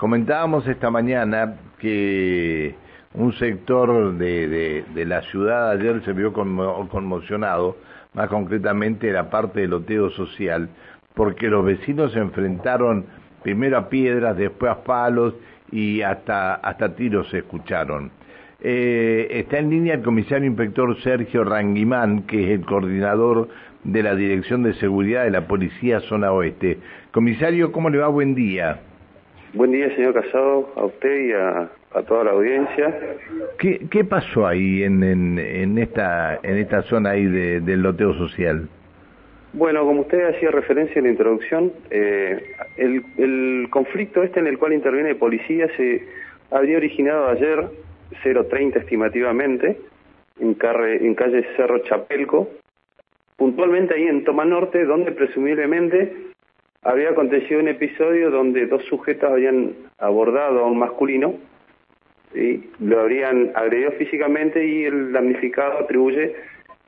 [0.00, 2.74] Comentábamos esta mañana que
[3.12, 7.76] un sector de, la ciudad ayer se vio conmocionado,
[8.14, 10.70] más concretamente la parte del loteo social,
[11.12, 13.04] porque los vecinos se enfrentaron
[13.42, 15.34] primero a piedras, después a palos
[15.70, 18.10] y hasta, hasta tiros se escucharon.
[18.62, 23.50] Eh, está en línea el comisario inspector Sergio Ranguimán, que es el coordinador
[23.84, 26.78] de la Dirección de Seguridad de la Policía Zona Oeste.
[27.12, 28.08] Comisario, ¿cómo le va?
[28.08, 28.80] Buen día.
[29.52, 31.68] Buen día, señor Casado, a usted y a,
[32.06, 32.96] toda la audiencia.
[33.58, 38.68] ¿Qué, qué pasó ahí en, en, esta, en esta zona ahí del loteo social?
[39.52, 42.40] Bueno, como usted hacía referencia en la introducción, eh,
[42.76, 46.06] el, el conflicto este en el cual interviene policía se
[46.52, 47.64] habría originado ayer
[48.22, 49.76] 0.30 estimativamente,
[50.38, 52.48] en, en calle Cerro Chapelco,
[53.36, 56.30] puntualmente ahí en Toma Norte, donde presumiblemente
[56.82, 61.34] había acontecido un episodio donde dos sujetos habían abordado a un masculino
[62.34, 66.34] y lo habrían agredido físicamente y el damnificado atribuye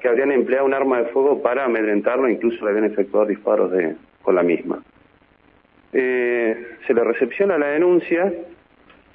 [0.00, 3.72] que habrían empleado un arma de fuego para amedrentarlo, incluso le habían efectuado disparos
[4.22, 4.82] con la misma.
[5.92, 8.32] Eh, se le recepciona la denuncia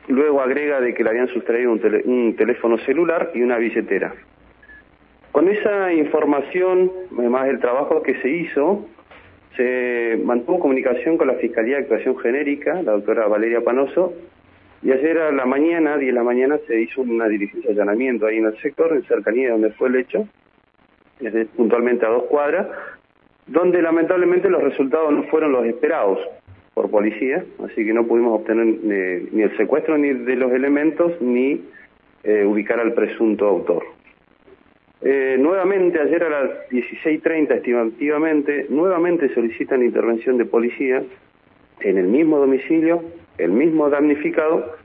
[0.07, 4.13] Luego agrega de que le habían sustraído un, teléfono celular y una billetera.
[5.31, 8.85] Con esa información, además del trabajo que se hizo,
[9.55, 14.13] se mantuvo comunicación con la Fiscalía de Actuación Genérica, la doctora Valeria Panoso,
[14.81, 18.25] y ayer a la mañana, 10 de la mañana, se hizo una diligencia de allanamiento
[18.25, 20.27] ahí en el sector, en cercanía de donde fue el hecho,
[21.55, 22.67] puntualmente a dos cuadras,
[23.47, 26.19] donde lamentablemente los resultados no fueron los esperados
[26.73, 31.21] por policía, así que no pudimos obtener eh, ni el secuestro ni de los elementos
[31.21, 31.61] ni
[32.23, 33.83] eh, ubicar al presunto autor.
[35.05, 41.03] Eh, nuevamente, ayer a las 16.30 estimativamente, nuevamente solicitan intervención de policía
[41.81, 43.03] en el mismo domicilio,
[43.37, 44.75] el mismo damnificado,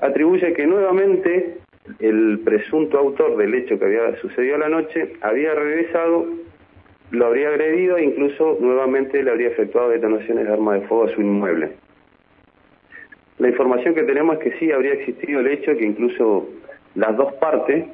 [0.00, 1.58] atribuye que nuevamente
[1.98, 6.26] el presunto autor del hecho que había sucedido la noche había regresado
[7.10, 11.14] lo habría agredido e incluso nuevamente le habría efectuado detonaciones de arma de fuego a
[11.14, 11.70] su inmueble.
[13.38, 16.50] La información que tenemos es que sí habría existido el hecho que incluso
[16.94, 17.86] las dos partes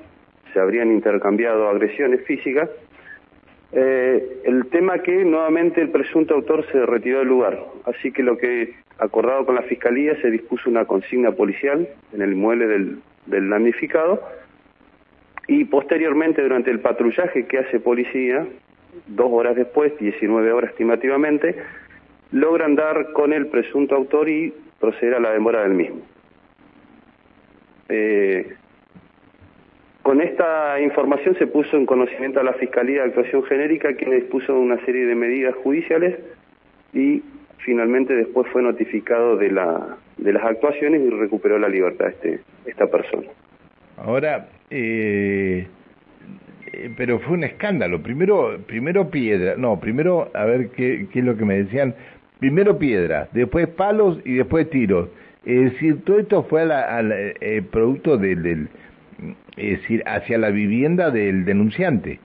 [0.54, 2.70] se habrían intercambiado agresiones físicas.
[3.72, 8.38] Eh, el tema que nuevamente el presunto autor se retiró del lugar, así que lo
[8.38, 14.22] que acordado con la fiscalía se dispuso una consigna policial en el inmueble del, damnificado
[15.48, 18.46] y posteriormente durante el patrullaje que hace policía
[19.08, 21.56] dos horas después, 19 horas estimativamente,
[22.30, 26.02] logran dar con el presunto autor y proceder a la demora del mismo.
[27.88, 28.54] Eh,
[30.04, 34.54] con esta información se puso en conocimiento a la Fiscalía de Actuación Genérica, quien dispuso
[34.54, 36.18] una serie de medidas judiciales
[36.92, 37.22] y
[37.64, 42.86] finalmente después fue notificado de, la, de las actuaciones y recuperó la libertad este, esta
[42.88, 43.28] persona.
[43.96, 45.66] Ahora, eh,
[46.70, 48.02] eh, pero fue un escándalo.
[48.02, 51.94] Primero, primero piedra, no, primero, a ver qué, qué es lo que me decían.
[52.40, 55.08] Primero piedra, después palos y después tiros.
[55.46, 58.68] Es decir, todo esto fue al eh, producto del,
[59.56, 62.20] es decir, hacia la vivienda del denunciante.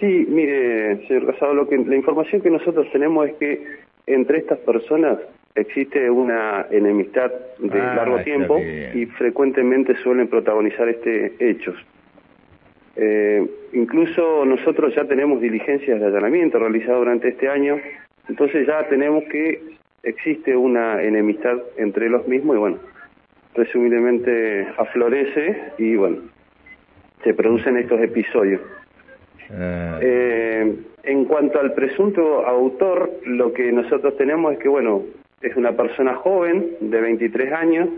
[0.00, 3.66] Sí, mire, señor Casado, lo que, la información que nosotros tenemos es que
[4.06, 5.18] entre estas personas
[5.54, 11.76] existe una enemistad de ah, largo tiempo y frecuentemente suelen protagonizar este hechos.
[12.96, 17.76] Eh, incluso nosotros ya tenemos diligencias de allanamiento realizadas durante este año,
[18.28, 19.62] entonces ya tenemos que
[20.02, 22.78] existe una enemistad entre los mismos y bueno,
[23.54, 26.18] presumiblemente aflorece y bueno,
[27.22, 28.60] se producen estos episodios.
[29.50, 29.98] Ah.
[30.00, 35.02] Eh, en cuanto al presunto autor, lo que nosotros tenemos es que bueno,
[35.40, 37.88] es una persona joven de 23 años,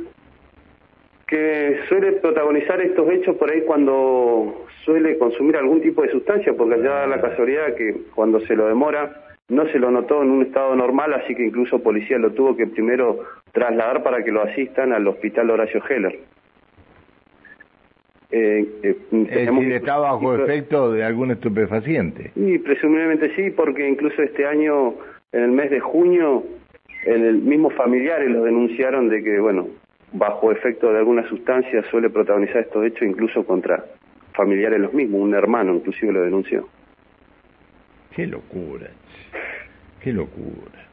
[1.26, 6.80] que suele protagonizar estos hechos por ahí cuando suele consumir algún tipo de sustancia, porque
[6.82, 10.74] ya la casualidad que cuando se lo demora no se lo notó en un estado
[10.74, 13.20] normal, así que incluso policía lo tuvo que primero
[13.52, 16.18] trasladar para que lo asistan al hospital Horacio Heller.
[18.32, 18.96] Eh, eh,
[19.72, 22.32] estaba bajo efecto de algún estupefaciente.
[22.34, 24.94] Y presumiblemente sí, porque incluso este año,
[25.30, 26.42] en el mes de junio,
[27.04, 29.68] el mismo familiares lo denunciaron de que, bueno,
[30.12, 33.84] bajo efecto de alguna sustancia suele protagonizar estos hechos incluso contra
[34.34, 36.68] familiares los mismos, un hermano inclusive lo denunció.
[38.16, 38.88] Qué locura,
[40.02, 40.86] qué locura.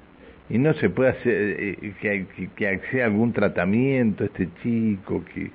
[0.50, 2.26] Y no se puede hacer eh, que,
[2.56, 5.50] que, acceda algún tratamiento este chico, que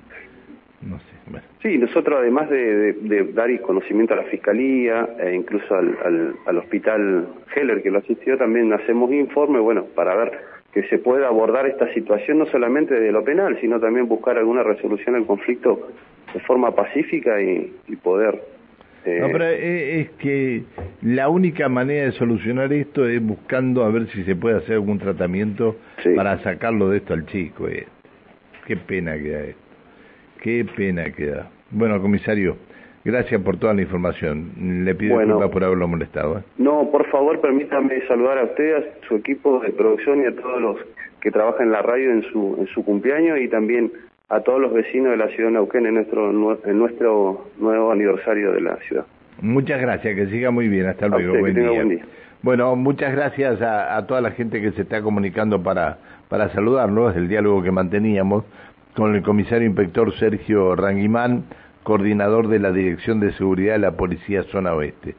[0.81, 1.19] no sé.
[1.61, 7.27] Sí, nosotros además de, dar conocimiento a la fiscalía e incluso al, al, al hospital
[7.55, 10.31] Heller que lo asistió, también hacemos informe, bueno, para ver
[10.73, 14.63] que se pueda abordar esta situación no solamente de lo penal, sino también buscar alguna
[14.63, 15.87] resolución al conflicto
[16.33, 17.71] de forma pacífica y,
[18.03, 18.58] poder...
[19.05, 20.63] Eh, no, pero es que
[21.01, 24.99] la única manera de solucionar esto es buscando a ver si se puede hacer algún
[24.99, 25.77] tratamiento
[26.15, 27.67] para sacarlo de esto al chico.
[27.67, 27.87] Eh.
[28.67, 29.61] Qué pena queda esto.
[30.41, 31.49] Qué pena queda.
[31.71, 32.57] Bueno, comisario,
[33.03, 34.85] gracias por toda la información.
[34.85, 36.39] Le pido disculpas por haberlo molestado.
[36.39, 36.43] ¿eh?
[36.57, 40.61] No, por favor, permítame saludar a usted, a su equipo de producción y a todos
[40.61, 40.77] los
[41.21, 43.91] que trabajan en la radio en su, en su cumpleaños y también
[44.29, 48.51] a todos los vecinos de la ciudad de Neuquén en nuestro, en nuestro nuevo aniversario
[48.53, 49.05] de la ciudad.
[49.41, 50.85] Muchas gracias, que siga muy bien.
[50.85, 51.39] Hasta luego.
[51.39, 52.05] buen, día.
[52.41, 55.97] Bueno, muchas gracias a, toda la gente que se está comunicando para,
[56.29, 58.45] para saludarnos, el diálogo que manteníamos
[58.95, 61.45] con el comisario inspector Sergio Ranguimán,
[61.83, 65.15] coordinador de la Dirección de Seguridad de la Policía Zona Oeste.